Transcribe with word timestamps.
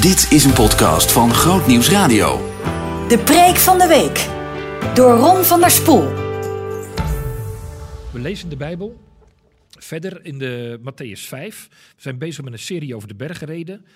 Dit 0.00 0.32
is 0.32 0.44
een 0.44 0.52
podcast 0.52 1.12
van 1.12 1.34
Groot 1.34 1.66
Nieuws 1.66 1.90
Radio. 1.90 2.36
De 3.08 3.22
preek 3.24 3.56
van 3.56 3.78
de 3.78 3.86
week. 3.86 4.16
Door 4.94 5.16
Ron 5.16 5.44
van 5.44 5.60
der 5.60 5.70
Spoel. 5.70 6.08
We 8.12 8.18
lezen 8.18 8.48
de 8.48 8.56
Bijbel 8.56 9.00
verder 9.68 10.24
in 10.24 10.38
de 10.38 10.80
Matthäus 10.80 11.20
5. 11.20 11.68
We 11.70 12.02
zijn 12.02 12.18
bezig 12.18 12.44
met 12.44 12.52
een 12.52 12.58
serie 12.58 12.96
over 12.96 13.08
de 13.08 13.14
bergreden. 13.14 13.86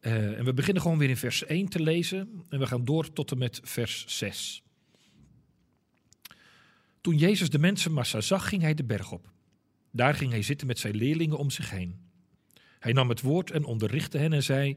Uh, 0.00 0.38
en 0.38 0.44
we 0.44 0.54
beginnen 0.54 0.82
gewoon 0.82 0.98
weer 0.98 1.08
in 1.08 1.16
vers 1.16 1.44
1 1.44 1.68
te 1.68 1.82
lezen. 1.82 2.44
En 2.48 2.58
we 2.58 2.66
gaan 2.66 2.84
door 2.84 3.12
tot 3.12 3.30
en 3.30 3.38
met 3.38 3.60
vers 3.62 4.04
6. 4.06 4.62
Toen 7.00 7.16
Jezus 7.16 7.50
de 7.50 7.58
mensenmassa 7.58 8.20
zag, 8.20 8.48
ging 8.48 8.62
hij 8.62 8.74
de 8.74 8.84
berg 8.84 9.12
op. 9.12 9.30
Daar 9.90 10.14
ging 10.14 10.30
hij 10.30 10.42
zitten 10.42 10.66
met 10.66 10.78
zijn 10.78 10.96
leerlingen 10.96 11.38
om 11.38 11.50
zich 11.50 11.70
heen. 11.70 11.98
Hij 12.78 12.92
nam 12.92 13.08
het 13.08 13.20
woord 13.20 13.50
en 13.50 13.64
onderrichtte 13.64 14.18
hen 14.18 14.32
en 14.32 14.42
zei: 14.42 14.76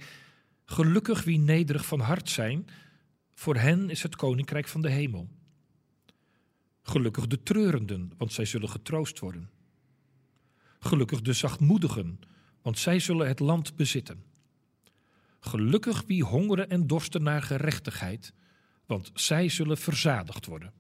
Gelukkig 0.70 1.23
wie 1.23 1.39
nederig 1.39 1.85
van 1.85 1.99
hart 1.99 2.30
zijn, 2.30 2.67
voor 3.34 3.55
hen 3.55 3.89
is 3.89 4.03
het 4.03 4.16
koninkrijk 4.16 4.67
van 4.67 4.81
de 4.81 4.89
hemel. 4.89 5.30
Gelukkig 6.81 7.27
de 7.27 7.44
treurenden, 7.44 8.12
want 8.17 8.34
zij 8.34 8.45
zullen 8.45 8.70
getroost 8.70 9.20
worden. 9.20 9.49
Gelukkig 10.80 11.22
de 11.22 11.34
zachtmoedigen, 11.34 12.20
want 12.61 12.80
zij 12.80 12.99
zullen 12.99 13.27
het 13.27 13.39
land 13.39 13.75
bezitten. 13.75 14.23
Gelukkig 15.39 16.03
wie 16.08 16.23
hongeren 16.23 16.70
en 16.70 16.88
dorsten 16.88 17.23
naar 17.23 17.41
gerechtigheid, 17.41 18.34
want 18.86 19.11
zij 19.13 19.49
zullen 19.49 19.77
verzadigd 19.77 20.45
worden. 20.45 20.73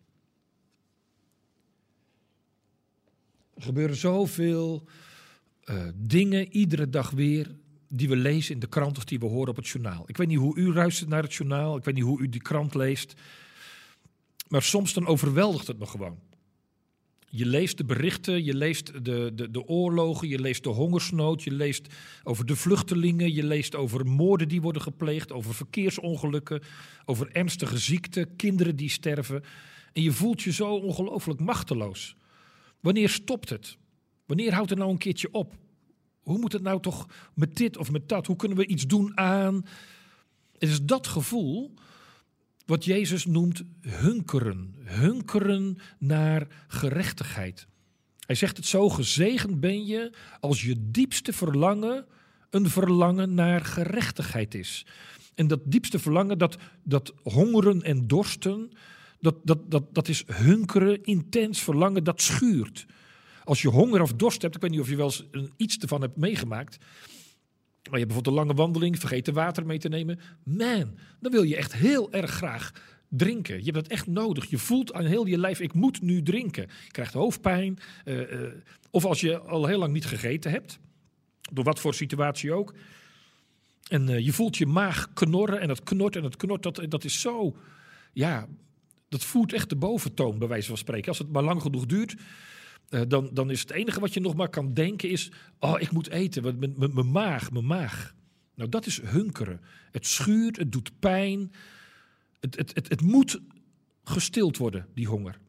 Er 3.53 3.61
gebeuren 3.61 3.95
zoveel 3.95 4.87
uh, 5.65 5.87
dingen 5.95 6.51
iedere 6.51 6.89
dag 6.89 7.09
weer 7.09 7.55
die 7.87 8.09
we 8.09 8.15
lezen 8.15 8.53
in 8.53 8.59
de 8.59 8.67
krant 8.67 8.97
of 8.97 9.05
die 9.05 9.19
we 9.19 9.25
horen 9.25 9.49
op 9.49 9.55
het 9.55 9.67
journaal. 9.67 10.03
Ik 10.05 10.17
weet 10.17 10.27
niet 10.27 10.37
hoe 10.37 10.57
u 10.57 10.73
luistert 10.73 11.09
naar 11.09 11.23
het 11.23 11.33
journaal, 11.33 11.77
ik 11.77 11.83
weet 11.83 11.95
niet 11.95 12.03
hoe 12.03 12.21
u 12.21 12.29
die 12.29 12.41
krant 12.41 12.75
leest, 12.75 13.13
maar 14.47 14.61
soms 14.61 14.93
dan 14.93 15.07
overweldigt 15.07 15.67
het 15.67 15.79
me 15.79 15.85
gewoon. 15.85 16.19
Je 17.29 17.45
leest 17.45 17.77
de 17.77 17.85
berichten, 17.85 18.43
je 18.43 18.53
leest 18.53 19.05
de, 19.05 19.31
de, 19.35 19.51
de 19.51 19.67
oorlogen, 19.67 20.27
je 20.27 20.39
leest 20.39 20.63
de 20.63 20.69
hongersnood, 20.69 21.43
je 21.43 21.51
leest 21.51 21.93
over 22.23 22.45
de 22.45 22.55
vluchtelingen, 22.55 23.33
je 23.33 23.43
leest 23.43 23.75
over 23.75 24.05
moorden 24.05 24.47
die 24.47 24.61
worden 24.61 24.81
gepleegd, 24.81 25.31
over 25.31 25.53
verkeersongelukken, 25.53 26.61
over 27.05 27.31
ernstige 27.31 27.77
ziekten, 27.77 28.35
kinderen 28.35 28.75
die 28.75 28.89
sterven. 28.89 29.43
En 29.93 30.01
je 30.01 30.11
voelt 30.11 30.41
je 30.41 30.51
zo 30.51 30.75
ongelooflijk 30.75 31.39
machteloos. 31.39 32.15
Wanneer 32.79 33.09
stopt 33.09 33.49
het? 33.49 33.77
Wanneer 34.25 34.53
houdt 34.53 34.69
het 34.69 34.79
nou 34.79 34.91
een 34.91 34.97
keertje 34.97 35.31
op? 35.31 35.55
Hoe 36.27 36.37
moet 36.37 36.53
het 36.53 36.61
nou 36.61 36.81
toch 36.81 37.07
met 37.33 37.55
dit 37.55 37.77
of 37.77 37.91
met 37.91 38.09
dat? 38.09 38.27
Hoe 38.27 38.35
kunnen 38.35 38.57
we 38.57 38.67
iets 38.67 38.87
doen 38.87 39.17
aan? 39.17 39.65
Het 40.57 40.69
is 40.69 40.81
dat 40.81 41.07
gevoel 41.07 41.73
wat 42.65 42.85
Jezus 42.85 43.25
noemt 43.25 43.63
hunkeren. 43.81 44.75
Hunkeren 44.83 45.77
naar 45.99 46.47
gerechtigheid. 46.67 47.67
Hij 48.25 48.35
zegt 48.35 48.57
het 48.57 48.65
zo: 48.65 48.89
gezegend 48.89 49.59
ben 49.59 49.85
je 49.85 50.13
als 50.39 50.61
je 50.61 50.75
diepste 50.91 51.33
verlangen 51.33 52.05
een 52.49 52.69
verlangen 52.69 53.33
naar 53.33 53.61
gerechtigheid 53.65 54.53
is. 54.53 54.85
En 55.35 55.47
dat 55.47 55.59
diepste 55.63 55.99
verlangen, 55.99 56.37
dat, 56.37 56.57
dat 56.83 57.13
hongeren 57.23 57.81
en 57.81 58.07
dorsten, 58.07 58.71
dat, 59.19 59.35
dat, 59.43 59.71
dat, 59.71 59.93
dat 59.93 60.07
is 60.07 60.23
hunkeren, 60.25 61.03
intens 61.03 61.61
verlangen, 61.61 62.03
dat 62.03 62.21
schuurt. 62.21 62.85
Als 63.47 63.61
je 63.61 63.67
honger 63.67 64.01
of 64.01 64.13
dorst 64.13 64.41
hebt, 64.41 64.55
ik 64.55 64.61
weet 64.61 64.71
niet 64.71 64.79
of 64.79 64.89
je 64.89 64.95
wel 64.95 65.05
eens 65.05 65.25
iets 65.57 65.77
ervan 65.77 66.01
hebt 66.01 66.17
meegemaakt. 66.17 66.77
Maar 66.79 67.99
je 67.99 68.05
hebt 68.05 68.07
bijvoorbeeld 68.07 68.27
een 68.27 68.43
lange 68.43 68.53
wandeling, 68.53 68.99
vergeten 68.99 69.33
water 69.33 69.65
mee 69.65 69.77
te 69.77 69.89
nemen. 69.89 70.19
Man, 70.43 70.97
dan 71.19 71.31
wil 71.31 71.43
je 71.43 71.55
echt 71.55 71.73
heel 71.73 72.11
erg 72.11 72.31
graag 72.31 72.71
drinken. 73.09 73.57
Je 73.57 73.63
hebt 73.63 73.75
dat 73.75 73.87
echt 73.87 74.07
nodig. 74.07 74.45
Je 74.49 74.57
voelt 74.57 74.93
aan 74.93 75.05
heel 75.05 75.25
je 75.25 75.37
lijf, 75.37 75.59
ik 75.59 75.73
moet 75.73 76.01
nu 76.01 76.23
drinken. 76.23 76.67
Je 76.83 76.91
krijgt 76.91 77.13
hoofdpijn. 77.13 77.77
Uh, 78.05 78.31
uh, 78.31 78.47
of 78.91 79.05
als 79.05 79.21
je 79.21 79.39
al 79.39 79.65
heel 79.65 79.79
lang 79.79 79.93
niet 79.93 80.05
gegeten 80.05 80.51
hebt. 80.51 80.79
Door 81.51 81.63
wat 81.63 81.79
voor 81.79 81.93
situatie 81.93 82.53
ook. 82.53 82.73
En 83.87 84.09
uh, 84.09 84.19
je 84.19 84.33
voelt 84.33 84.57
je 84.57 84.65
maag 84.65 85.13
knorren 85.13 85.59
en 85.59 85.67
dat 85.67 85.83
knort 85.83 86.15
en 86.15 86.21
dat 86.21 86.35
knort. 86.35 86.63
Dat, 86.63 86.85
dat 86.89 87.03
is 87.03 87.21
zo, 87.21 87.55
ja, 88.13 88.47
dat 89.09 89.23
voert 89.23 89.53
echt 89.53 89.69
de 89.69 89.75
boventoon 89.75 90.39
bij 90.39 90.47
wijze 90.47 90.67
van 90.67 90.77
spreken. 90.77 91.07
Als 91.07 91.17
het 91.17 91.31
maar 91.31 91.43
lang 91.43 91.61
genoeg 91.61 91.85
duurt, 91.85 92.15
uh, 92.89 93.01
dan, 93.07 93.29
dan 93.33 93.51
is 93.51 93.59
het 93.59 93.71
enige 93.71 93.99
wat 93.99 94.13
je 94.13 94.19
nog 94.19 94.35
maar 94.35 94.49
kan 94.49 94.73
denken 94.73 95.09
is... 95.09 95.31
oh, 95.59 95.81
ik 95.81 95.91
moet 95.91 96.09
eten, 96.09 96.59
mijn 96.77 97.11
maag, 97.11 97.51
mijn 97.51 97.65
maag. 97.65 98.15
Nou, 98.55 98.69
dat 98.69 98.85
is 98.85 99.01
hunkeren. 99.01 99.61
Het 99.91 100.05
schuurt, 100.05 100.57
het 100.57 100.71
doet 100.71 100.99
pijn. 100.99 101.51
Het, 102.39 102.57
het, 102.57 102.75
het, 102.75 102.89
het 102.89 103.01
moet 103.01 103.39
gestild 104.03 104.57
worden, 104.57 104.87
die 104.93 105.07
honger. 105.07 105.39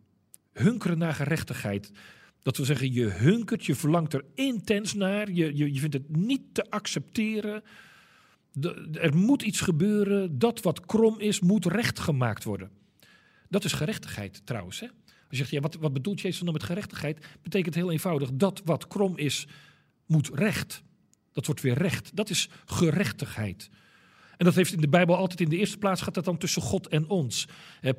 Hunkeren 0.53 0.99
naar 0.99 1.15
gerechtigheid. 1.15 1.93
Dat 2.43 2.57
wil 2.57 2.67
zeggen, 2.67 2.93
je 2.93 3.07
hunkert, 3.07 3.65
je 3.67 3.75
verlangt 3.75 4.13
er 4.13 4.25
intens 4.35 4.95
naar. 4.95 5.31
Je, 5.31 5.57
je, 5.57 5.73
je 5.73 5.81
vindt 5.81 5.95
het 5.95 6.17
niet 6.17 6.43
te 6.53 6.71
accepteren. 6.71 7.63
Er 8.93 9.17
moet 9.17 9.43
iets 9.43 9.61
gebeuren. 9.61 10.39
Dat 10.39 10.63
wat 10.63 10.87
krom 10.87 11.21
is, 11.21 11.41
moet 11.41 11.67
rechtgemaakt 11.67 12.45
worden. 12.45 12.71
Dat 13.49 13.65
is 13.65 13.73
gerechtigheid 13.73 14.41
trouwens. 14.45 14.81
Hè? 14.81 14.87
Je 15.29 15.37
zegt, 15.37 15.51
ja, 15.51 15.61
wat, 15.61 15.75
wat 15.75 15.93
bedoelt 15.93 16.21
Jezus 16.21 16.41
dan 16.41 16.53
met 16.53 16.63
gerechtigheid? 16.63 17.27
Betekent 17.43 17.75
heel 17.75 17.91
eenvoudig, 17.91 18.31
dat 18.33 18.63
wat 18.65 18.87
krom 18.87 19.17
is, 19.17 19.47
moet 20.07 20.31
recht. 20.33 20.83
Dat 21.33 21.47
wordt 21.47 21.61
weer 21.61 21.79
recht. 21.79 22.17
Dat 22.17 22.31
is 22.31 22.49
gerechtigheid. 22.65 23.71
En 24.39 24.45
dat 24.45 24.55
heeft 24.55 24.73
in 24.73 24.81
de 24.81 24.89
Bijbel 24.89 25.17
altijd 25.17 25.41
in 25.41 25.49
de 25.49 25.57
eerste 25.57 25.79
plaats 25.79 26.03
gaat 26.03 26.15
dat 26.15 26.25
dan 26.25 26.39
tussen 26.39 26.63
God 26.63 26.89
en 26.89 27.09
ons. 27.09 27.49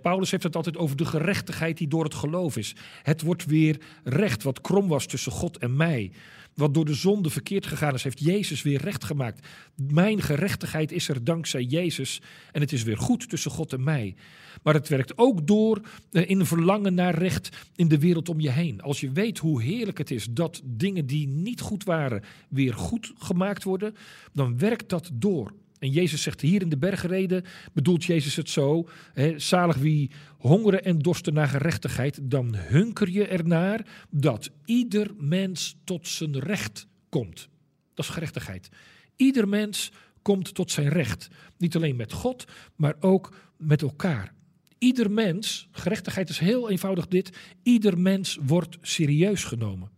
Paulus 0.01 0.31
heeft 0.31 0.43
het 0.43 0.55
altijd 0.55 0.77
over 0.77 0.95
de 0.95 1.05
gerechtigheid 1.05 1.77
die 1.77 1.87
door 1.87 2.03
het 2.03 2.13
geloof 2.13 2.57
is. 2.57 2.75
Het 3.03 3.21
wordt 3.21 3.45
weer 3.45 3.77
recht, 4.03 4.43
wat 4.43 4.61
krom 4.61 4.87
was 4.87 5.05
tussen 5.05 5.31
God 5.31 5.57
en 5.57 5.75
mij. 5.75 6.11
Wat 6.59 6.73
door 6.73 6.85
de 6.85 6.93
zonde 6.93 7.29
verkeerd 7.29 7.67
gegaan 7.67 7.93
is, 7.93 8.03
heeft 8.03 8.19
Jezus 8.19 8.61
weer 8.61 8.81
recht 8.81 9.03
gemaakt. 9.03 9.47
Mijn 9.75 10.21
gerechtigheid 10.21 10.91
is 10.91 11.09
er 11.09 11.23
dankzij 11.23 11.63
Jezus 11.63 12.21
en 12.51 12.61
het 12.61 12.71
is 12.71 12.83
weer 12.83 12.97
goed 12.97 13.29
tussen 13.29 13.51
God 13.51 13.73
en 13.73 13.83
mij. 13.83 14.15
Maar 14.63 14.73
het 14.73 14.87
werkt 14.87 15.17
ook 15.17 15.47
door 15.47 15.81
eh, 16.11 16.29
in 16.29 16.45
verlangen 16.45 16.93
naar 16.93 17.15
recht 17.15 17.49
in 17.75 17.87
de 17.87 17.99
wereld 17.99 18.29
om 18.29 18.39
je 18.39 18.51
heen. 18.51 18.81
Als 18.81 18.99
je 18.99 19.11
weet 19.11 19.37
hoe 19.37 19.61
heerlijk 19.61 19.97
het 19.97 20.11
is 20.11 20.27
dat 20.31 20.61
dingen 20.63 21.05
die 21.05 21.27
niet 21.27 21.61
goed 21.61 21.83
waren 21.83 22.23
weer 22.49 22.73
goed 22.73 23.13
gemaakt 23.17 23.63
worden, 23.63 23.95
dan 24.33 24.57
werkt 24.57 24.89
dat 24.89 25.09
door. 25.13 25.53
En 25.79 25.91
Jezus 25.91 26.21
zegt 26.21 26.41
hier 26.41 26.61
in 26.61 26.69
de 26.69 26.77
bergreden, 26.77 27.43
bedoelt 27.73 28.03
Jezus 28.03 28.35
het 28.35 28.49
zo, 28.49 28.89
hè, 29.13 29.39
zalig 29.39 29.77
wie 29.77 30.11
hongeren 30.37 30.83
en 30.83 30.99
dorsten 30.99 31.33
naar 31.33 31.47
gerechtigheid, 31.47 32.19
dan 32.21 32.55
hunker 32.55 33.09
je 33.09 33.27
ernaar 33.27 34.05
dat 34.09 34.51
ieder 34.65 35.11
mens 35.17 35.77
tot 35.83 36.07
zijn 36.07 36.39
recht 36.39 36.87
komt. 37.09 37.49
Dat 37.93 38.05
is 38.05 38.11
gerechtigheid. 38.11 38.69
Ieder 39.15 39.47
mens 39.47 39.91
komt 40.21 40.53
tot 40.53 40.71
zijn 40.71 40.89
recht. 40.89 41.27
Niet 41.57 41.75
alleen 41.75 41.95
met 41.95 42.11
God, 42.11 42.45
maar 42.75 42.95
ook 42.99 43.35
met 43.57 43.81
elkaar. 43.81 44.33
Ieder 44.77 45.11
mens, 45.11 45.67
gerechtigheid 45.71 46.29
is 46.29 46.39
heel 46.39 46.69
eenvoudig 46.69 47.07
dit, 47.07 47.37
ieder 47.63 47.99
mens 47.99 48.37
wordt 48.41 48.77
serieus 48.81 49.43
genomen. 49.43 49.91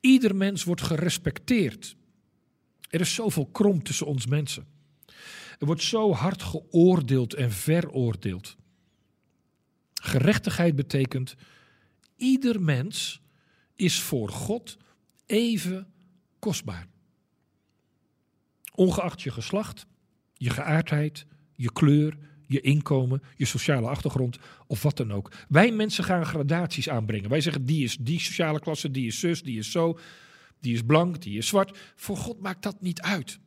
Ieder 0.00 0.36
mens 0.36 0.64
wordt 0.64 0.82
gerespecteerd. 0.82 1.96
Er 2.90 3.00
is 3.00 3.14
zoveel 3.14 3.46
krom 3.46 3.82
tussen 3.82 4.06
ons 4.06 4.26
mensen. 4.26 4.66
Er 5.58 5.66
wordt 5.66 5.82
zo 5.82 6.12
hard 6.12 6.42
geoordeeld 6.42 7.34
en 7.34 7.52
veroordeeld. 7.52 8.56
Gerechtigheid 10.02 10.76
betekent, 10.76 11.34
ieder 12.16 12.62
mens 12.62 13.20
is 13.74 14.00
voor 14.00 14.28
God 14.28 14.76
even 15.26 15.92
kostbaar. 16.38 16.86
Ongeacht 18.74 19.22
je 19.22 19.30
geslacht, 19.30 19.86
je 20.32 20.50
geaardheid, 20.50 21.26
je 21.54 21.72
kleur, 21.72 22.18
je 22.46 22.60
inkomen, 22.60 23.22
je 23.36 23.44
sociale 23.44 23.88
achtergrond 23.88 24.38
of 24.66 24.82
wat 24.82 24.96
dan 24.96 25.12
ook. 25.12 25.32
Wij 25.48 25.72
mensen 25.72 26.04
gaan 26.04 26.26
gradaties 26.26 26.88
aanbrengen. 26.88 27.30
Wij 27.30 27.40
zeggen 27.40 27.64
die 27.64 27.84
is 27.84 27.96
die 27.96 28.20
sociale 28.20 28.60
klasse, 28.60 28.90
die 28.90 29.06
is 29.06 29.20
zus, 29.20 29.42
die 29.42 29.58
is 29.58 29.70
zo, 29.70 29.98
die 30.60 30.74
is 30.74 30.82
blank, 30.82 31.22
die 31.22 31.38
is 31.38 31.46
zwart. 31.46 31.78
Voor 31.96 32.16
God 32.16 32.40
maakt 32.40 32.62
dat 32.62 32.80
niet 32.80 33.00
uit. 33.00 33.38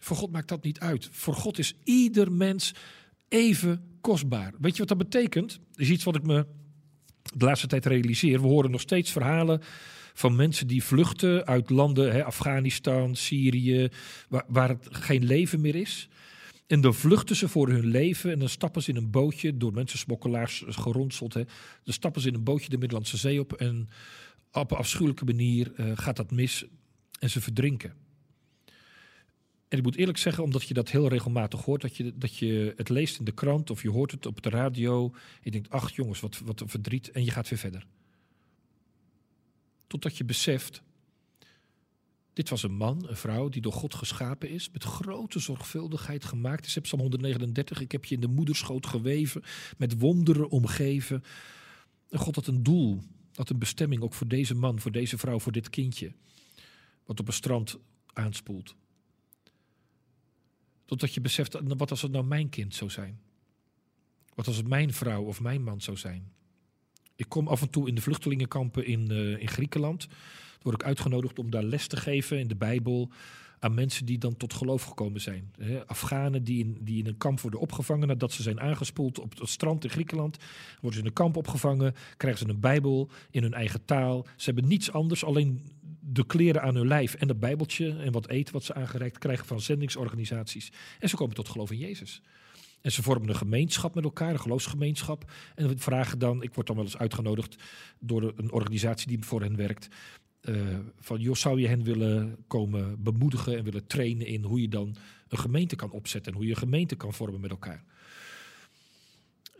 Voor 0.00 0.16
God 0.16 0.32
maakt 0.32 0.48
dat 0.48 0.64
niet 0.64 0.80
uit. 0.80 1.08
Voor 1.10 1.34
God 1.34 1.58
is 1.58 1.74
ieder 1.84 2.32
mens 2.32 2.74
even 3.28 3.98
kostbaar. 4.00 4.54
Weet 4.58 4.72
je 4.72 4.78
wat 4.78 4.88
dat 4.88 5.10
betekent? 5.10 5.48
Dat 5.70 5.80
is 5.80 5.90
iets 5.90 6.04
wat 6.04 6.16
ik 6.16 6.22
me 6.22 6.46
de 7.36 7.44
laatste 7.44 7.66
tijd 7.66 7.86
realiseer. 7.86 8.40
We 8.40 8.46
horen 8.46 8.70
nog 8.70 8.80
steeds 8.80 9.12
verhalen 9.12 9.60
van 10.14 10.36
mensen 10.36 10.66
die 10.66 10.84
vluchten 10.84 11.46
uit 11.46 11.70
landen, 11.70 12.12
hè, 12.12 12.24
Afghanistan, 12.24 13.16
Syrië, 13.16 13.88
waar, 14.28 14.44
waar 14.48 14.68
het 14.68 14.88
geen 14.90 15.24
leven 15.24 15.60
meer 15.60 15.74
is. 15.74 16.08
En 16.66 16.80
dan 16.80 16.94
vluchten 16.94 17.36
ze 17.36 17.48
voor 17.48 17.68
hun 17.68 17.86
leven 17.86 18.32
en 18.32 18.38
dan 18.38 18.48
stappen 18.48 18.82
ze 18.82 18.90
in 18.90 18.96
een 18.96 19.10
bootje, 19.10 19.56
door 19.56 19.72
mensensmokkelaars 19.72 20.64
geronseld. 20.66 21.34
Hè. 21.34 21.42
Dan 21.84 21.94
stappen 21.94 22.22
ze 22.22 22.28
in 22.28 22.34
een 22.34 22.44
bootje 22.44 22.68
de 22.68 22.78
Middellandse 22.78 23.16
Zee 23.16 23.40
op 23.40 23.52
en 23.52 23.88
op 24.52 24.70
een 24.70 24.76
afschuwelijke 24.76 25.24
manier 25.24 25.72
uh, 25.76 25.92
gaat 25.94 26.16
dat 26.16 26.30
mis 26.30 26.64
en 27.18 27.30
ze 27.30 27.40
verdrinken. 27.40 28.05
En 29.68 29.78
ik 29.78 29.84
moet 29.84 29.96
eerlijk 29.96 30.18
zeggen, 30.18 30.44
omdat 30.44 30.68
je 30.68 30.74
dat 30.74 30.90
heel 30.90 31.08
regelmatig 31.08 31.64
hoort, 31.64 31.80
dat 31.80 31.96
je, 31.96 32.12
dat 32.16 32.36
je 32.36 32.72
het 32.76 32.88
leest 32.88 33.18
in 33.18 33.24
de 33.24 33.32
krant 33.32 33.70
of 33.70 33.82
je 33.82 33.90
hoort 33.90 34.10
het 34.10 34.26
op 34.26 34.42
de 34.42 34.48
radio. 34.48 35.14
Je 35.42 35.50
denkt, 35.50 35.70
ach 35.70 35.94
jongens, 35.94 36.20
wat, 36.20 36.38
wat 36.44 36.60
een 36.60 36.68
verdriet. 36.68 37.10
En 37.10 37.24
je 37.24 37.30
gaat 37.30 37.48
weer 37.48 37.58
verder. 37.58 37.86
Totdat 39.86 40.16
je 40.16 40.24
beseft, 40.24 40.82
dit 42.32 42.48
was 42.48 42.62
een 42.62 42.76
man, 42.76 43.08
een 43.08 43.16
vrouw 43.16 43.48
die 43.48 43.62
door 43.62 43.72
God 43.72 43.94
geschapen 43.94 44.48
is, 44.48 44.70
met 44.70 44.84
grote 44.84 45.38
zorgvuldigheid 45.38 46.24
gemaakt 46.24 46.66
is. 46.66 46.74
Heb 46.74 46.82
Psalm 46.82 47.00
139, 47.00 47.80
ik 47.80 47.92
heb 47.92 48.04
je 48.04 48.14
in 48.14 48.20
de 48.20 48.28
moederschoot 48.28 48.86
geweven, 48.86 49.42
met 49.76 49.98
wonderen 49.98 50.48
omgeven. 50.50 51.24
En 52.10 52.18
God 52.18 52.34
had 52.34 52.46
een 52.46 52.62
doel, 52.62 53.02
had 53.34 53.50
een 53.50 53.58
bestemming 53.58 54.02
ook 54.02 54.14
voor 54.14 54.28
deze 54.28 54.54
man, 54.54 54.80
voor 54.80 54.92
deze 54.92 55.18
vrouw, 55.18 55.38
voor 55.38 55.52
dit 55.52 55.70
kindje. 55.70 56.12
Wat 57.04 57.20
op 57.20 57.26
een 57.26 57.32
strand 57.32 57.78
aanspoelt. 58.12 58.74
Totdat 60.86 61.14
je 61.14 61.20
beseft, 61.20 61.58
wat 61.62 61.90
als 61.90 62.02
het 62.02 62.12
nou 62.12 62.24
mijn 62.24 62.48
kind 62.48 62.74
zou 62.74 62.90
zijn? 62.90 63.20
Wat 64.34 64.46
als 64.46 64.56
het 64.56 64.68
mijn 64.68 64.92
vrouw 64.92 65.22
of 65.22 65.40
mijn 65.40 65.62
man 65.62 65.80
zou 65.80 65.96
zijn? 65.96 66.32
Ik 67.16 67.28
kom 67.28 67.48
af 67.48 67.62
en 67.62 67.70
toe 67.70 67.88
in 67.88 67.94
de 67.94 68.00
vluchtelingenkampen 68.00 68.86
in, 68.86 69.12
uh, 69.12 69.40
in 69.40 69.48
Griekenland. 69.48 70.06
Dan 70.08 70.62
word 70.62 70.80
ik 70.80 70.86
uitgenodigd 70.86 71.38
om 71.38 71.50
daar 71.50 71.62
les 71.62 71.86
te 71.86 71.96
geven 71.96 72.38
in 72.38 72.48
de 72.48 72.56
Bijbel 72.56 73.10
aan 73.58 73.74
mensen 73.74 74.06
die 74.06 74.18
dan 74.18 74.36
tot 74.36 74.54
geloof 74.54 74.82
gekomen 74.82 75.20
zijn. 75.20 75.52
Afghanen 75.86 76.44
die 76.44 76.64
in, 76.64 76.78
die 76.80 76.98
in 76.98 77.06
een 77.06 77.16
kamp 77.16 77.40
worden 77.40 77.60
opgevangen 77.60 78.08
nadat 78.08 78.32
ze 78.32 78.42
zijn 78.42 78.60
aangespoeld 78.60 79.18
op 79.18 79.38
het 79.38 79.48
strand 79.48 79.84
in 79.84 79.90
Griekenland. 79.90 80.36
Worden 80.72 80.92
ze 80.92 80.98
in 80.98 81.06
een 81.06 81.12
kamp 81.12 81.36
opgevangen, 81.36 81.94
krijgen 82.16 82.40
ze 82.40 82.48
een 82.48 82.60
Bijbel 82.60 83.10
in 83.30 83.42
hun 83.42 83.54
eigen 83.54 83.84
taal. 83.84 84.26
Ze 84.36 84.44
hebben 84.44 84.68
niets 84.68 84.92
anders, 84.92 85.24
alleen 85.24 85.72
de 86.00 86.26
kleren 86.26 86.62
aan 86.62 86.74
hun 86.74 86.86
lijf 86.86 87.14
en 87.14 87.28
het 87.28 87.40
Bijbeltje 87.40 87.96
en 87.98 88.12
wat 88.12 88.28
eten 88.28 88.52
wat 88.52 88.64
ze 88.64 88.74
aangereikt 88.74 89.18
krijgen 89.18 89.46
van 89.46 89.60
zendingsorganisaties. 89.60 90.72
En 90.98 91.08
ze 91.08 91.16
komen 91.16 91.34
tot 91.34 91.48
geloof 91.48 91.70
in 91.70 91.78
Jezus. 91.78 92.22
En 92.80 92.92
ze 92.92 93.02
vormen 93.02 93.28
een 93.28 93.36
gemeenschap 93.36 93.94
met 93.94 94.04
elkaar, 94.04 94.32
een 94.32 94.40
geloofsgemeenschap. 94.40 95.32
En 95.54 95.68
we 95.68 95.78
vragen 95.78 96.18
dan, 96.18 96.42
ik 96.42 96.54
word 96.54 96.66
dan 96.66 96.76
wel 96.76 96.84
eens 96.84 96.98
uitgenodigd 96.98 97.56
door 97.98 98.32
een 98.36 98.52
organisatie 98.52 99.08
die 99.08 99.24
voor 99.24 99.40
hen 99.40 99.56
werkt. 99.56 99.88
Uh, 100.42 100.78
van, 101.00 101.20
joh, 101.20 101.34
zou 101.34 101.60
je 101.60 101.68
hen 101.68 101.82
willen 101.82 102.36
komen 102.46 103.02
bemoedigen 103.02 103.56
en 103.56 103.64
willen 103.64 103.86
trainen 103.86 104.26
in 104.26 104.44
hoe 104.44 104.60
je 104.60 104.68
dan 104.68 104.96
een 105.28 105.38
gemeente 105.38 105.76
kan 105.76 105.90
opzetten 105.90 106.32
en 106.32 106.38
hoe 106.38 106.46
je 106.46 106.52
een 106.52 106.58
gemeente 106.58 106.96
kan 106.96 107.12
vormen 107.12 107.40
met 107.40 107.50
elkaar. 107.50 107.84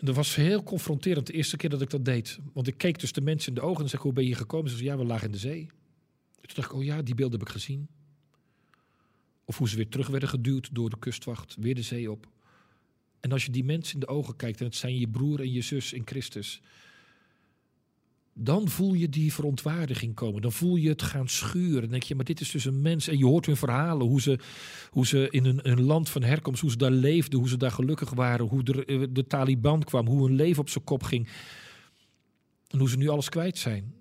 dat 0.01 0.15
was 0.15 0.35
heel 0.35 0.63
confronterend 0.63 1.27
de 1.27 1.33
eerste 1.33 1.57
keer 1.57 1.71
dat 1.71 1.81
ik 1.81 1.91
dat 1.91 2.05
deed. 2.05 2.39
Want 2.53 2.67
ik 2.67 2.79
keek 2.79 2.99
dus 2.99 3.13
de 3.13 3.21
mensen 3.21 3.49
in 3.49 3.55
de 3.55 3.61
ogen 3.61 3.83
en 3.83 3.89
zei, 3.89 4.03
hoe 4.03 4.13
ben 4.13 4.27
je 4.27 4.35
gekomen? 4.35 4.71
Ze 4.71 4.77
zeiden, 4.77 4.97
ja, 4.97 5.05
we 5.05 5.09
lagen 5.09 5.27
in 5.27 5.33
de 5.33 5.39
zee. 5.39 5.67
Toen 6.41 6.55
dacht 6.55 6.71
ik, 6.71 6.77
oh 6.77 6.85
ja, 6.85 7.03
die 7.03 7.15
beelden 7.15 7.39
heb 7.39 7.49
ik 7.49 7.55
gezien. 7.55 7.89
Of 9.45 9.59
hoe 9.59 9.69
ze 9.69 9.77
weer 9.77 9.89
terug 9.89 10.07
werden 10.07 10.29
geduwd 10.29 10.75
door 10.75 10.91
de 10.91 10.99
kustwacht, 10.99 11.57
weer 11.59 11.75
de 11.75 11.83
zee 11.83 12.11
op. 12.11 12.29
En 13.27 13.33
als 13.33 13.45
je 13.45 13.51
die 13.51 13.65
mensen 13.65 13.95
in 13.95 14.01
de 14.01 14.09
ogen 14.09 14.37
kijkt, 14.37 14.61
en 14.61 14.67
het 14.67 14.75
zijn 14.75 14.99
je 14.99 15.09
broer 15.09 15.41
en 15.41 15.53
je 15.53 15.61
zus 15.61 15.93
in 15.93 16.03
Christus, 16.05 16.61
dan 18.33 18.69
voel 18.69 18.93
je 18.93 19.09
die 19.09 19.33
verontwaardiging 19.33 20.15
komen. 20.15 20.43
Dan 20.43 20.53
voel 20.53 20.77
je 20.77 20.89
het 20.89 21.03
gaan 21.03 21.29
schuren. 21.29 21.81
Dan 21.81 21.91
denk 21.91 22.03
je, 22.03 22.15
maar 22.15 22.25
dit 22.25 22.41
is 22.41 22.51
dus 22.51 22.65
een 22.65 22.83
mens. 22.83 23.09
En 23.09 23.19
je 23.19 23.25
hoort 23.25 23.47
hun 23.47 23.57
verhalen, 23.57 24.07
hoe 24.07 24.21
ze, 24.21 24.39
hoe 24.91 25.07
ze 25.07 25.29
in 25.31 25.61
een 25.63 25.83
land 25.83 26.09
van 26.09 26.23
herkomst, 26.23 26.61
hoe 26.61 26.71
ze 26.71 26.77
daar 26.77 26.91
leefden, 26.91 27.39
hoe 27.39 27.49
ze 27.49 27.57
daar 27.57 27.71
gelukkig 27.71 28.11
waren, 28.11 28.47
hoe 28.47 28.63
de, 28.63 28.85
eh, 28.85 29.03
de 29.11 29.27
Taliban 29.27 29.83
kwam, 29.83 30.07
hoe 30.07 30.27
hun 30.27 30.37
leven 30.37 30.61
op 30.61 30.69
zijn 30.69 30.85
kop 30.85 31.03
ging. 31.03 31.29
En 32.69 32.79
hoe 32.79 32.89
ze 32.89 32.97
nu 32.97 33.09
alles 33.09 33.29
kwijt 33.29 33.59
zijn. 33.59 33.95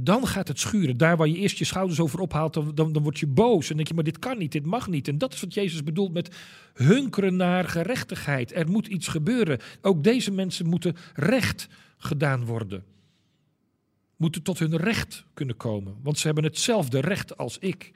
Dan 0.00 0.26
gaat 0.26 0.48
het 0.48 0.58
schuren. 0.58 0.96
Daar 0.96 1.16
waar 1.16 1.28
je 1.28 1.36
eerst 1.36 1.58
je 1.58 1.64
schouders 1.64 2.00
over 2.00 2.20
ophaalt, 2.20 2.54
dan, 2.54 2.74
dan, 2.74 2.92
dan 2.92 3.02
word 3.02 3.18
je 3.18 3.26
boos. 3.26 3.70
En 3.70 3.76
denk 3.76 3.88
je, 3.88 3.94
maar 3.94 4.04
dit 4.04 4.18
kan 4.18 4.38
niet, 4.38 4.52
dit 4.52 4.66
mag 4.66 4.88
niet. 4.88 5.08
En 5.08 5.18
dat 5.18 5.32
is 5.32 5.40
wat 5.40 5.54
Jezus 5.54 5.82
bedoelt 5.82 6.12
met 6.12 6.30
hunkeren 6.74 7.36
naar 7.36 7.64
gerechtigheid. 7.64 8.54
Er 8.54 8.70
moet 8.70 8.86
iets 8.86 9.08
gebeuren. 9.08 9.60
Ook 9.82 10.04
deze 10.04 10.30
mensen 10.30 10.66
moeten 10.66 10.96
recht 11.14 11.68
gedaan 11.98 12.44
worden. 12.44 12.84
Moeten 14.16 14.42
tot 14.42 14.58
hun 14.58 14.76
recht 14.76 15.24
kunnen 15.34 15.56
komen. 15.56 15.96
Want 16.02 16.18
ze 16.18 16.26
hebben 16.26 16.44
hetzelfde 16.44 17.00
recht 17.00 17.36
als 17.36 17.58
ik. 17.58 17.92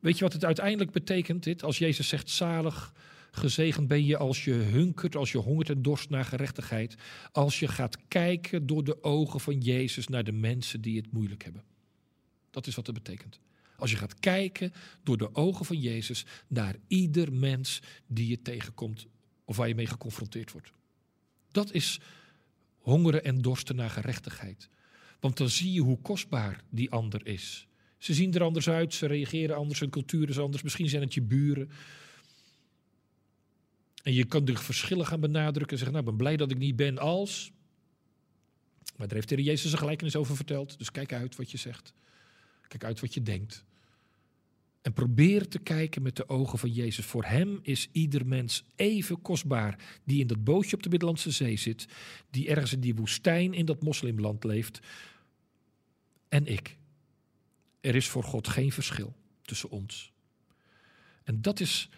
Weet 0.00 0.18
je 0.18 0.24
wat 0.24 0.32
het 0.32 0.44
uiteindelijk 0.44 0.90
betekent, 0.90 1.42
dit? 1.44 1.62
Als 1.62 1.78
Jezus 1.78 2.08
zegt, 2.08 2.30
zalig 2.30 2.92
Gezegend 3.30 3.88
ben 3.88 4.04
je 4.04 4.16
als 4.16 4.44
je 4.44 4.52
hunkert, 4.52 5.16
als 5.16 5.32
je 5.32 5.38
hongert 5.38 5.70
en 5.70 5.82
dorst 5.82 6.10
naar 6.10 6.24
gerechtigheid. 6.24 6.96
Als 7.32 7.58
je 7.58 7.68
gaat 7.68 8.08
kijken 8.08 8.66
door 8.66 8.84
de 8.84 9.02
ogen 9.02 9.40
van 9.40 9.60
Jezus 9.60 10.08
naar 10.08 10.24
de 10.24 10.32
mensen 10.32 10.80
die 10.80 10.96
het 10.96 11.12
moeilijk 11.12 11.44
hebben. 11.44 11.64
Dat 12.50 12.66
is 12.66 12.74
wat 12.74 12.86
het 12.86 12.94
betekent. 12.94 13.40
Als 13.76 13.90
je 13.90 13.96
gaat 13.96 14.20
kijken 14.20 14.72
door 15.02 15.16
de 15.16 15.34
ogen 15.34 15.64
van 15.64 15.80
Jezus 15.80 16.24
naar 16.46 16.76
ieder 16.86 17.32
mens 17.32 17.82
die 18.06 18.28
je 18.28 18.42
tegenkomt 18.42 19.06
of 19.44 19.56
waar 19.56 19.68
je 19.68 19.74
mee 19.74 19.86
geconfronteerd 19.86 20.52
wordt. 20.52 20.72
Dat 21.50 21.72
is 21.72 22.00
hongeren 22.78 23.24
en 23.24 23.38
dorsten 23.38 23.76
naar 23.76 23.90
gerechtigheid. 23.90 24.68
Want 25.20 25.36
dan 25.36 25.48
zie 25.48 25.72
je 25.72 25.80
hoe 25.80 26.00
kostbaar 26.00 26.64
die 26.70 26.90
ander 26.90 27.26
is. 27.26 27.66
Ze 27.98 28.14
zien 28.14 28.34
er 28.34 28.42
anders 28.42 28.68
uit, 28.68 28.94
ze 28.94 29.06
reageren 29.06 29.56
anders, 29.56 29.80
hun 29.80 29.90
cultuur 29.90 30.28
is 30.28 30.38
anders. 30.38 30.62
Misschien 30.62 30.88
zijn 30.88 31.02
het 31.02 31.14
je 31.14 31.22
buren, 31.22 31.70
en 34.02 34.12
je 34.12 34.24
kan 34.24 34.44
de 34.44 34.56
verschillen 34.56 35.06
gaan 35.06 35.20
benadrukken 35.20 35.70
en 35.70 35.78
zeggen, 35.78 35.92
nou, 35.92 36.04
ik 36.04 36.10
ben 36.10 36.16
blij 36.16 36.36
dat 36.36 36.50
ik 36.50 36.58
niet 36.58 36.76
ben 36.76 36.98
als. 36.98 37.52
Maar 38.96 39.06
daar 39.06 39.16
heeft 39.16 39.28
de 39.28 39.42
Jezus 39.42 39.72
een 39.72 39.78
gelijkenis 39.78 40.16
over 40.16 40.36
verteld. 40.36 40.78
Dus 40.78 40.90
kijk 40.90 41.12
uit 41.12 41.36
wat 41.36 41.50
je 41.50 41.56
zegt. 41.56 41.92
Kijk 42.68 42.84
uit 42.84 43.00
wat 43.00 43.14
je 43.14 43.22
denkt. 43.22 43.64
En 44.82 44.92
probeer 44.92 45.48
te 45.48 45.58
kijken 45.58 46.02
met 46.02 46.16
de 46.16 46.28
ogen 46.28 46.58
van 46.58 46.72
Jezus. 46.72 47.04
Voor 47.04 47.24
hem 47.24 47.58
is 47.62 47.88
ieder 47.92 48.26
mens 48.26 48.64
even 48.76 49.22
kostbaar. 49.22 49.98
Die 50.04 50.20
in 50.20 50.26
dat 50.26 50.44
bootje 50.44 50.76
op 50.76 50.82
de 50.82 50.88
Middellandse 50.88 51.30
Zee 51.30 51.56
zit. 51.56 51.86
Die 52.30 52.48
ergens 52.48 52.72
in 52.72 52.80
die 52.80 52.94
woestijn 52.94 53.54
in 53.54 53.64
dat 53.64 53.82
moslimland 53.82 54.44
leeft. 54.44 54.80
En 56.28 56.46
ik. 56.46 56.76
Er 57.80 57.94
is 57.94 58.08
voor 58.08 58.24
God 58.24 58.48
geen 58.48 58.72
verschil 58.72 59.16
tussen 59.42 59.70
ons. 59.70 60.12
En 61.24 61.42
dat 61.42 61.60
is 61.60 61.88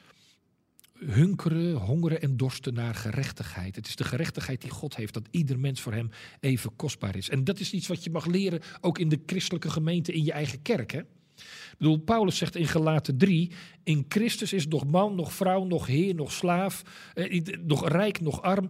hunkeren, 1.06 1.75
hongeren 1.75 2.20
en 2.20 2.37
dorsten 2.37 2.75
naar 2.75 2.94
gerechtigheid. 2.94 3.76
Het 3.76 3.87
is 3.87 3.97
de 3.97 4.05
gerechtigheid 4.05 4.61
die 4.61 4.70
God 4.70 4.97
heeft, 4.97 5.14
dat 5.14 5.29
ieder 5.31 5.58
mens 5.58 5.81
voor 5.81 5.93
hem 5.93 6.11
even 6.41 6.76
kostbaar 6.76 7.17
is. 7.17 7.29
En 7.29 7.44
dat 7.44 7.61
is 7.61 7.73
iets 7.73 7.87
wat 7.87 8.05
je 8.05 8.11
mag 8.11 8.26
leren 8.26 8.61
ook 8.81 8.99
in 8.99 9.08
de 9.08 9.20
christelijke 9.26 9.70
gemeente 9.70 10.12
in 10.12 10.25
je 10.25 10.32
eigen 10.32 10.62
kerk. 10.62 10.91
Hè? 10.91 11.00
Ik 11.41 11.76
bedoel, 11.79 11.99
Paulus 11.99 12.37
zegt 12.37 12.56
in 12.56 12.67
Galaten 12.67 13.19
3: 13.19 13.50
In 13.85 14.05
Christus 14.08 14.52
is 14.52 14.67
nog 14.67 14.87
man, 14.87 15.14
nog 15.14 15.32
vrouw, 15.32 15.64
nog 15.64 15.87
heer, 15.87 16.14
nog 16.14 16.32
slaaf, 16.32 16.82
eh, 17.14 17.45
nog 17.66 17.88
rijk, 17.88 18.21
nog 18.21 18.42
arm. 18.42 18.69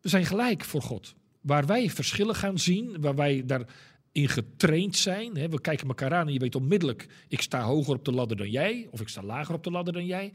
We 0.00 0.08
zijn 0.08 0.26
gelijk 0.26 0.64
voor 0.64 0.82
God. 0.82 1.14
Waar 1.40 1.66
wij 1.66 1.90
verschillen 1.90 2.34
gaan 2.34 2.58
zien, 2.58 3.00
waar 3.00 3.14
wij 3.14 3.42
daarin 3.46 3.68
getraind 4.12 4.96
zijn. 4.96 5.32
We 5.32 5.60
kijken 5.60 5.88
elkaar 5.88 6.14
aan 6.14 6.26
en 6.26 6.32
je 6.32 6.38
weet 6.38 6.54
onmiddellijk: 6.54 7.06
ik 7.28 7.40
sta 7.40 7.62
hoger 7.62 7.94
op 7.94 8.04
de 8.04 8.12
ladder 8.12 8.36
dan 8.36 8.50
jij, 8.50 8.88
of 8.90 9.00
ik 9.00 9.08
sta 9.08 9.22
lager 9.22 9.54
op 9.54 9.64
de 9.64 9.70
ladder 9.70 9.92
dan 9.92 10.06
jij. 10.06 10.32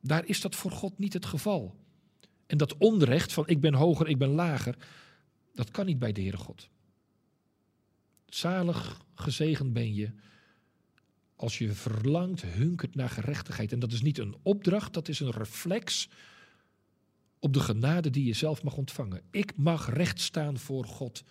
Daar 0.00 0.26
is 0.26 0.40
dat 0.40 0.54
voor 0.54 0.70
God 0.70 0.98
niet 0.98 1.12
het 1.12 1.26
geval. 1.26 1.76
En 2.46 2.58
dat 2.58 2.76
onrecht 2.76 3.32
van 3.32 3.48
ik 3.48 3.60
ben 3.60 3.74
hoger, 3.74 4.08
ik 4.08 4.18
ben 4.18 4.28
lager, 4.28 4.76
dat 5.54 5.70
kan 5.70 5.86
niet 5.86 5.98
bij 5.98 6.12
de 6.12 6.20
Heere 6.20 6.36
God. 6.36 6.68
Zalig 8.26 9.00
gezegend 9.14 9.72
ben 9.72 9.94
je 9.94 10.10
als 11.36 11.58
je 11.58 11.72
verlangt, 11.72 12.42
hunkert 12.42 12.94
naar 12.94 13.10
gerechtigheid. 13.10 13.72
En 13.72 13.78
dat 13.78 13.92
is 13.92 14.02
niet 14.02 14.18
een 14.18 14.36
opdracht, 14.42 14.92
dat 14.92 15.08
is 15.08 15.20
een 15.20 15.30
reflex 15.30 16.08
op 17.38 17.52
de 17.52 17.60
genade 17.60 18.10
die 18.10 18.24
je 18.24 18.32
zelf 18.32 18.62
mag 18.62 18.76
ontvangen. 18.76 19.22
Ik 19.30 19.56
mag 19.56 19.90
recht 19.90 20.20
staan 20.20 20.58
voor 20.58 20.84
God. 20.84 21.24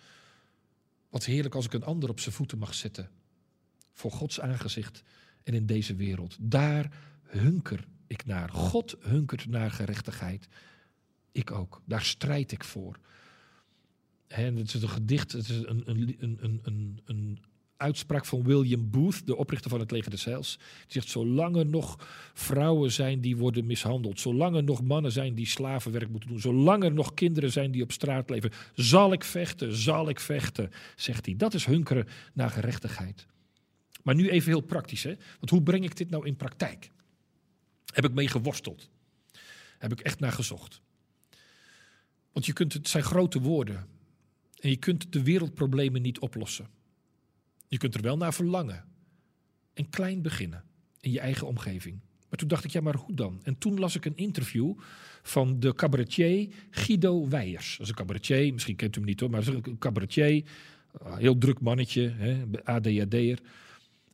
Wat 1.08 1.24
heerlijk 1.24 1.54
als 1.54 1.64
ik 1.64 1.72
een 1.72 1.84
ander 1.84 2.08
op 2.08 2.20
zijn 2.20 2.34
voeten 2.34 2.58
mag 2.58 2.74
zetten. 2.74 3.10
Voor 3.92 4.10
Gods 4.10 4.40
aangezicht 4.40 5.02
en 5.42 5.54
in 5.54 5.66
deze 5.66 5.94
wereld. 5.94 6.36
Daar 6.40 6.92
hunker 7.22 7.86
ik 8.08 8.26
naar. 8.26 8.50
God 8.50 8.96
hunkert 9.00 9.46
naar 9.46 9.70
gerechtigheid. 9.70 10.48
Ik 11.32 11.50
ook. 11.50 11.82
Daar 11.84 12.04
strijd 12.04 12.52
ik 12.52 12.64
voor. 12.64 12.98
En 14.26 14.56
het 14.56 14.74
is 14.74 14.82
een 14.82 14.88
gedicht, 14.88 15.32
het 15.32 15.48
is 15.48 15.62
een, 15.62 15.82
een, 15.86 16.16
een, 16.18 16.60
een, 16.62 17.00
een 17.04 17.38
uitspraak 17.78 18.24
van 18.24 18.42
William 18.42 18.90
Booth, 18.90 19.26
de 19.26 19.36
oprichter 19.36 19.70
van 19.70 19.80
het 19.80 19.90
leger 19.90 20.10
des 20.10 20.24
Heils. 20.24 20.56
Die 20.56 20.86
zegt, 20.88 21.08
zolang 21.08 21.56
er 21.56 21.66
nog 21.66 22.08
vrouwen 22.34 22.92
zijn 22.92 23.20
die 23.20 23.36
worden 23.36 23.66
mishandeld, 23.66 24.20
zolang 24.20 24.56
er 24.56 24.64
nog 24.64 24.82
mannen 24.82 25.12
zijn 25.12 25.34
die 25.34 25.46
slavenwerk 25.46 26.08
moeten 26.08 26.28
doen, 26.28 26.40
zolang 26.40 26.84
er 26.84 26.92
nog 26.92 27.14
kinderen 27.14 27.52
zijn 27.52 27.70
die 27.70 27.82
op 27.82 27.92
straat 27.92 28.30
leven, 28.30 28.50
zal 28.74 29.12
ik 29.12 29.24
vechten, 29.24 29.74
zal 29.74 30.08
ik 30.08 30.20
vechten, 30.20 30.70
zegt 30.96 31.26
hij. 31.26 31.36
Dat 31.36 31.54
is 31.54 31.64
hunkeren 31.64 32.06
naar 32.32 32.50
gerechtigheid. 32.50 33.26
Maar 34.02 34.14
nu 34.14 34.28
even 34.28 34.50
heel 34.50 34.60
praktisch, 34.60 35.02
hè? 35.02 35.14
want 35.38 35.50
hoe 35.50 35.62
breng 35.62 35.84
ik 35.84 35.96
dit 35.96 36.10
nou 36.10 36.26
in 36.26 36.36
praktijk? 36.36 36.90
Heb 37.94 38.04
ik 38.04 38.12
mee 38.12 38.28
geworsteld. 38.28 38.90
Heb 39.78 39.92
ik 39.92 40.00
echt 40.00 40.20
naar 40.20 40.32
gezocht. 40.32 40.80
Want 42.32 42.46
je 42.46 42.52
kunt, 42.52 42.72
het 42.72 42.88
zijn 42.88 43.04
grote 43.04 43.40
woorden. 43.40 43.88
En 44.60 44.70
je 44.70 44.76
kunt 44.76 45.12
de 45.12 45.22
wereldproblemen 45.22 46.02
niet 46.02 46.18
oplossen. 46.18 46.68
Je 47.66 47.78
kunt 47.78 47.94
er 47.94 48.02
wel 48.02 48.16
naar 48.16 48.34
verlangen. 48.34 48.84
En 49.74 49.88
klein 49.90 50.22
beginnen. 50.22 50.64
In 51.00 51.10
je 51.10 51.20
eigen 51.20 51.46
omgeving. 51.46 52.00
Maar 52.28 52.38
toen 52.38 52.48
dacht 52.48 52.64
ik, 52.64 52.70
ja, 52.70 52.80
maar 52.80 52.96
hoe 52.96 53.14
dan? 53.14 53.40
En 53.42 53.58
toen 53.58 53.78
las 53.78 53.96
ik 53.96 54.04
een 54.04 54.16
interview 54.16 54.74
van 55.22 55.60
de 55.60 55.74
cabaretier 55.74 56.48
Guido 56.70 57.28
Weijers. 57.28 57.70
Dat 57.70 57.80
is 57.80 57.88
een 57.88 57.94
cabaretier, 57.94 58.52
misschien 58.52 58.76
kent 58.76 58.96
u 58.96 58.98
hem 58.98 59.08
niet 59.08 59.20
hoor, 59.20 59.30
maar 59.30 59.44
dat 59.44 59.54
is 59.54 59.60
een 59.62 59.78
cabaretier. 59.78 60.44
Heel 61.04 61.38
druk 61.38 61.60
mannetje, 61.60 62.14
ADHD'er. 62.64 63.38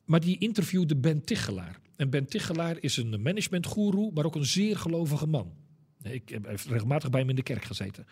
Maar 0.05 0.19
die 0.19 0.37
interviewde 0.37 0.95
Ben 0.95 1.23
Tichelaar. 1.23 1.79
En 1.95 2.09
Ben 2.09 2.25
Tichelaar 2.25 2.77
is 2.79 2.97
een 2.97 3.21
managementgoeroe, 3.21 4.11
maar 4.13 4.25
ook 4.25 4.35
een 4.35 4.45
zeer 4.45 4.77
gelovige 4.77 5.27
man. 5.27 5.53
Ik 6.01 6.29
heb 6.29 6.45
regelmatig 6.45 7.09
bij 7.09 7.19
hem 7.19 7.29
in 7.29 7.35
de 7.35 7.43
kerk 7.43 7.63
gezeten. 7.63 8.07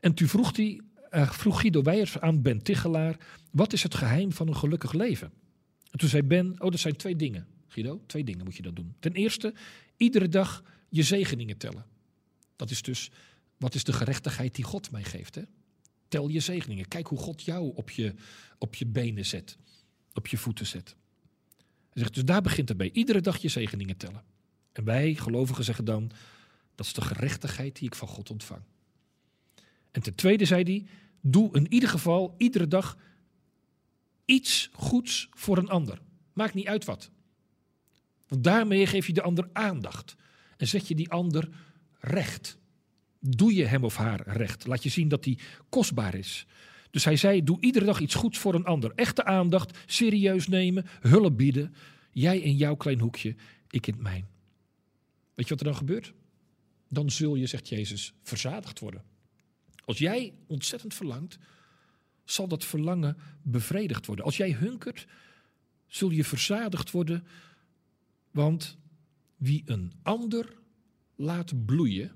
En 0.00 0.14
toen 0.14 0.28
vroeg, 0.28 0.56
hij, 0.56 0.80
uh, 1.10 1.30
vroeg 1.30 1.60
Guido 1.60 1.82
Weijers 1.82 2.18
aan 2.18 2.42
Ben 2.42 2.62
Tichelaar... 2.62 3.16
wat 3.50 3.72
is 3.72 3.82
het 3.82 3.94
geheim 3.94 4.32
van 4.32 4.48
een 4.48 4.56
gelukkig 4.56 4.92
leven? 4.92 5.32
En 5.90 5.98
toen 5.98 6.08
zei 6.08 6.22
Ben, 6.22 6.54
oh, 6.58 6.70
dat 6.70 6.80
zijn 6.80 6.96
twee 6.96 7.16
dingen, 7.16 7.46
Guido. 7.68 8.02
Twee 8.06 8.24
dingen 8.24 8.44
moet 8.44 8.56
je 8.56 8.62
dat 8.62 8.76
doen. 8.76 8.94
Ten 9.00 9.12
eerste, 9.12 9.54
iedere 9.96 10.28
dag 10.28 10.62
je 10.88 11.02
zegeningen 11.02 11.56
tellen. 11.56 11.86
Dat 12.56 12.70
is 12.70 12.82
dus, 12.82 13.10
wat 13.56 13.74
is 13.74 13.84
de 13.84 13.92
gerechtigheid 13.92 14.54
die 14.54 14.64
God 14.64 14.90
mij 14.90 15.04
geeft? 15.04 15.34
Hè? 15.34 15.42
Tel 16.08 16.28
je 16.28 16.40
zegeningen. 16.40 16.88
Kijk 16.88 17.06
hoe 17.06 17.18
God 17.18 17.42
jou 17.42 17.72
op 17.74 17.90
je, 17.90 18.14
op 18.58 18.74
je 18.74 18.86
benen 18.86 19.26
zet, 19.26 19.56
op 20.14 20.26
je 20.26 20.36
voeten 20.36 20.66
zet. 20.66 20.96
Hij 21.90 22.02
zegt, 22.02 22.14
dus 22.14 22.24
daar 22.24 22.42
begint 22.42 22.68
het 22.68 22.78
bij. 22.78 22.90
Iedere 22.92 23.20
dag 23.20 23.36
je 23.36 23.48
zegeningen 23.48 23.96
tellen. 23.96 24.22
En 24.72 24.84
wij, 24.84 25.14
gelovigen, 25.14 25.64
zeggen 25.64 25.84
dan, 25.84 26.10
dat 26.74 26.86
is 26.86 26.92
de 26.92 27.00
gerechtigheid 27.00 27.76
die 27.76 27.86
ik 27.86 27.94
van 27.94 28.08
God 28.08 28.30
ontvang. 28.30 28.62
En 29.90 30.02
ten 30.02 30.14
tweede 30.14 30.44
zei 30.44 30.62
hij, 30.62 30.86
doe 31.20 31.54
in 31.54 31.72
ieder 31.72 31.88
geval 31.88 32.34
iedere 32.38 32.68
dag 32.68 32.98
iets 34.24 34.70
goeds 34.72 35.28
voor 35.30 35.58
een 35.58 35.68
ander. 35.68 36.00
Maakt 36.32 36.54
niet 36.54 36.66
uit 36.66 36.84
wat. 36.84 37.10
Want 38.28 38.44
daarmee 38.44 38.86
geef 38.86 39.06
je 39.06 39.12
de 39.12 39.22
ander 39.22 39.48
aandacht. 39.52 40.16
En 40.56 40.66
zet 40.66 40.88
je 40.88 40.94
die 40.94 41.10
ander 41.10 41.48
recht. 41.98 42.58
Doe 43.20 43.54
je 43.54 43.64
hem 43.64 43.84
of 43.84 43.96
haar 43.96 44.28
recht. 44.28 44.66
Laat 44.66 44.82
je 44.82 44.88
zien 44.88 45.08
dat 45.08 45.24
hij 45.24 45.38
kostbaar 45.68 46.14
is. 46.14 46.46
Dus 46.94 47.04
hij 47.04 47.16
zei: 47.16 47.44
Doe 47.44 47.60
iedere 47.60 47.84
dag 47.84 48.00
iets 48.00 48.14
goeds 48.14 48.38
voor 48.38 48.54
een 48.54 48.64
ander. 48.64 48.92
Echte 48.94 49.24
aandacht, 49.24 49.78
serieus 49.86 50.48
nemen, 50.48 50.86
hulp 51.00 51.36
bieden. 51.36 51.74
Jij 52.10 52.38
in 52.38 52.56
jouw 52.56 52.74
klein 52.74 53.00
hoekje, 53.00 53.34
ik 53.70 53.86
in 53.86 53.92
het 53.92 54.02
mijn. 54.02 54.26
Weet 55.34 55.48
je 55.48 55.54
wat 55.54 55.60
er 55.60 55.66
dan 55.66 55.76
gebeurt? 55.76 56.12
Dan 56.88 57.10
zul 57.10 57.34
je, 57.34 57.46
zegt 57.46 57.68
Jezus, 57.68 58.14
verzadigd 58.22 58.78
worden. 58.78 59.04
Als 59.84 59.98
jij 59.98 60.34
ontzettend 60.46 60.94
verlangt, 60.94 61.38
zal 62.24 62.48
dat 62.48 62.64
verlangen 62.64 63.16
bevredigd 63.42 64.06
worden. 64.06 64.24
Als 64.24 64.36
jij 64.36 64.52
hunkert, 64.52 65.06
zul 65.86 66.10
je 66.10 66.24
verzadigd 66.24 66.90
worden. 66.90 67.26
Want 68.30 68.78
wie 69.36 69.62
een 69.66 69.92
ander 70.02 70.58
laat 71.16 71.64
bloeien, 71.64 72.12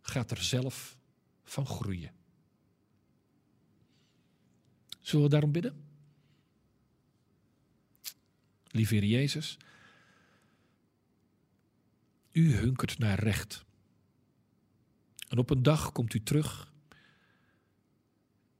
gaat 0.00 0.30
er 0.30 0.42
zelf 0.42 0.96
van 1.42 1.66
groeien. 1.66 2.10
Zullen 5.04 5.24
we 5.24 5.30
daarom 5.30 5.52
bidden? 5.52 5.84
Lieve 8.66 8.94
Heer 8.94 9.04
Jezus, 9.04 9.56
u 12.32 12.54
hunkert 12.54 12.98
naar 12.98 13.18
recht. 13.18 13.64
En 15.28 15.38
op 15.38 15.50
een 15.50 15.62
dag 15.62 15.92
komt 15.92 16.14
u 16.14 16.22
terug 16.22 16.72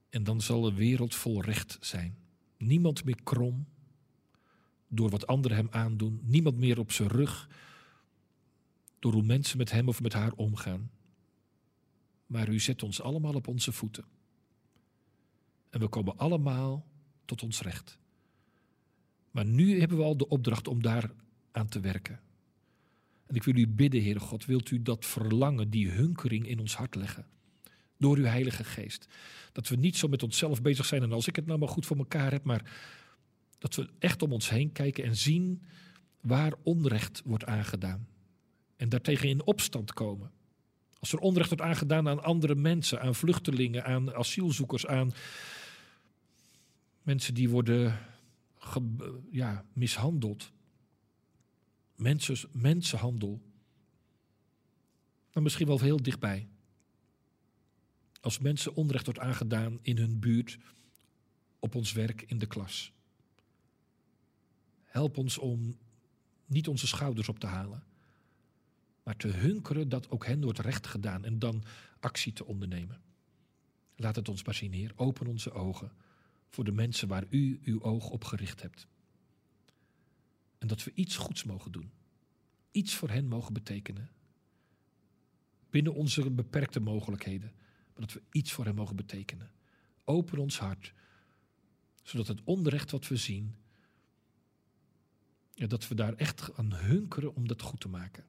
en 0.09 0.23
dan 0.23 0.41
zal 0.41 0.61
de 0.61 0.73
wereld 0.73 1.15
vol 1.15 1.41
recht 1.41 1.77
zijn. 1.81 2.17
Niemand 2.57 3.03
meer 3.03 3.23
krom 3.23 3.67
door 4.87 5.09
wat 5.09 5.27
anderen 5.27 5.57
hem 5.57 5.67
aandoen. 5.71 6.19
Niemand 6.23 6.57
meer 6.57 6.79
op 6.79 6.91
zijn 6.91 7.09
rug 7.09 7.49
door 8.99 9.13
hoe 9.13 9.23
mensen 9.23 9.57
met 9.57 9.71
hem 9.71 9.87
of 9.87 10.01
met 10.01 10.13
haar 10.13 10.33
omgaan. 10.33 10.91
Maar 12.25 12.49
u 12.49 12.59
zet 12.59 12.83
ons 12.83 13.01
allemaal 13.01 13.33
op 13.33 13.47
onze 13.47 13.71
voeten. 13.71 14.14
En 15.75 15.81
we 15.81 15.87
komen 15.87 16.17
allemaal 16.17 16.85
tot 17.25 17.43
ons 17.43 17.61
recht. 17.61 17.97
Maar 19.31 19.45
nu 19.45 19.79
hebben 19.79 19.97
we 19.97 20.03
al 20.03 20.17
de 20.17 20.27
opdracht 20.27 20.67
om 20.67 20.81
daar 20.81 21.11
aan 21.51 21.67
te 21.67 21.79
werken. 21.79 22.19
En 23.25 23.35
ik 23.35 23.43
wil 23.43 23.55
u 23.55 23.67
bidden, 23.67 24.03
Heere 24.03 24.19
God, 24.19 24.45
wilt 24.45 24.71
u 24.71 24.81
dat 24.81 25.05
verlangen, 25.05 25.69
die 25.69 25.89
hunkering 25.89 26.47
in 26.47 26.59
ons 26.59 26.75
hart 26.75 26.95
leggen? 26.95 27.25
Door 27.97 28.17
uw 28.17 28.23
Heilige 28.23 28.63
Geest. 28.63 29.07
Dat 29.51 29.67
we 29.67 29.75
niet 29.75 29.97
zo 29.97 30.07
met 30.07 30.23
onszelf 30.23 30.61
bezig 30.61 30.85
zijn 30.85 31.03
en 31.03 31.11
als 31.11 31.27
ik 31.27 31.35
het 31.35 31.45
nou 31.45 31.59
maar 31.59 31.69
goed 31.69 31.85
voor 31.85 31.97
elkaar 31.97 32.31
heb, 32.31 32.43
maar 32.43 32.71
dat 33.57 33.75
we 33.75 33.89
echt 33.99 34.21
om 34.21 34.31
ons 34.31 34.49
heen 34.49 34.71
kijken 34.71 35.03
en 35.03 35.15
zien 35.15 35.61
waar 36.21 36.53
onrecht 36.63 37.21
wordt 37.25 37.45
aangedaan. 37.45 38.07
En 38.75 38.89
daartegen 38.89 39.29
in 39.29 39.45
opstand 39.45 39.93
komen. 39.93 40.31
Als 40.99 41.11
er 41.13 41.19
onrecht 41.19 41.49
wordt 41.49 41.63
aangedaan 41.63 42.07
aan 42.07 42.23
andere 42.23 42.55
mensen, 42.55 43.01
aan 43.01 43.15
vluchtelingen, 43.15 43.85
aan 43.85 44.13
asielzoekers, 44.13 44.85
aan 44.87 45.13
mensen 47.05 47.33
die 47.33 47.49
worden 47.49 47.99
ja, 49.31 49.65
mishandeld. 49.73 50.51
Mensen, 51.95 52.49
mensenhandel. 52.51 53.41
Maar 55.33 55.43
misschien 55.43 55.67
wel 55.67 55.79
heel 55.79 56.01
dichtbij. 56.01 56.47
Als 58.21 58.39
mensen 58.39 58.75
onrecht 58.75 59.05
wordt 59.05 59.19
aangedaan 59.19 59.79
in 59.81 59.97
hun 59.97 60.19
buurt, 60.19 60.57
op 61.59 61.75
ons 61.75 61.91
werk, 61.91 62.21
in 62.21 62.37
de 62.37 62.45
klas. 62.45 62.91
Help 64.83 65.17
ons 65.17 65.37
om 65.37 65.77
niet 66.45 66.67
onze 66.67 66.87
schouders 66.87 67.29
op 67.29 67.39
te 67.39 67.47
halen, 67.47 67.83
maar 69.03 69.17
te 69.17 69.27
hunkeren 69.27 69.89
dat 69.89 70.09
ook 70.09 70.25
hen 70.25 70.41
wordt 70.41 70.59
recht 70.59 70.87
gedaan 70.87 71.25
en 71.25 71.39
dan 71.39 71.63
actie 71.99 72.33
te 72.33 72.45
ondernemen. 72.45 73.01
Laat 73.95 74.15
het 74.15 74.29
ons 74.29 74.43
maar 74.43 74.53
zien, 74.53 74.73
Heer. 74.73 74.91
Open 74.95 75.27
onze 75.27 75.51
ogen 75.51 75.91
voor 76.55 76.63
de 76.63 76.71
mensen 76.71 77.07
waar 77.07 77.25
u 77.29 77.59
uw 77.63 77.81
oog 77.81 78.09
op 78.09 78.23
gericht 78.23 78.61
hebt. 78.61 78.87
En 80.57 80.67
dat 80.67 80.83
we 80.83 80.91
iets 80.93 81.15
goeds 81.15 81.43
mogen 81.43 81.71
doen. 81.71 81.91
Iets 82.71 82.95
voor 82.95 83.09
hen 83.09 83.27
mogen 83.27 83.53
betekenen. 83.53 84.09
Binnen 85.69 85.93
onze 85.93 86.31
beperkte 86.31 86.79
mogelijkheden. 86.79 87.51
Maar 87.93 88.05
dat 88.05 88.13
we 88.13 88.21
iets 88.31 88.51
voor 88.51 88.65
hen 88.65 88.75
mogen 88.75 88.95
betekenen. 88.95 89.51
Open 90.03 90.37
ons 90.37 90.59
hart. 90.59 90.93
Zodat 92.03 92.27
het 92.27 92.43
onrecht 92.43 92.91
wat 92.91 93.07
we 93.07 93.15
zien. 93.15 93.55
Ja, 95.53 95.67
dat 95.67 95.87
we 95.87 95.95
daar 95.95 96.13
echt 96.13 96.57
aan 96.57 96.73
hunkeren 96.73 97.35
om 97.35 97.47
dat 97.47 97.61
goed 97.61 97.79
te 97.79 97.89
maken. 97.89 98.25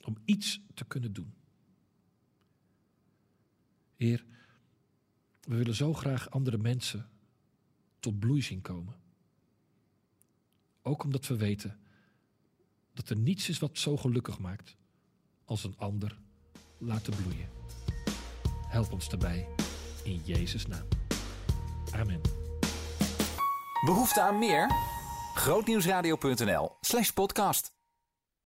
Om 0.00 0.16
iets 0.24 0.60
te 0.74 0.84
kunnen 0.84 1.12
doen. 1.12 1.34
Heer, 3.96 4.24
we 5.40 5.56
willen 5.56 5.74
zo 5.74 5.94
graag 5.94 6.30
andere 6.30 6.58
mensen 6.58 7.10
tot 8.00 8.18
bloei 8.18 8.42
zien 8.42 8.60
komen. 8.60 8.94
Ook 10.82 11.04
omdat 11.04 11.26
we 11.26 11.36
weten 11.36 11.78
dat 12.94 13.08
er 13.08 13.16
niets 13.16 13.48
is 13.48 13.58
wat 13.58 13.78
zo 13.78 13.96
gelukkig 13.96 14.38
maakt 14.38 14.76
als 15.44 15.64
een 15.64 15.74
ander 15.78 16.18
laten 16.78 17.16
bloeien. 17.16 17.48
Help 18.68 18.92
ons 18.92 19.08
daarbij 19.08 19.46
in 20.04 20.20
Jezus' 20.24 20.66
naam. 20.66 20.88
Amen. 21.92 22.20
Behoefte 23.84 24.20
aan 24.20 24.38
meer? 24.38 24.70
Grootnieuwsradio.nl 25.34 26.76
slash 26.80 27.10
podcast. 27.10 27.79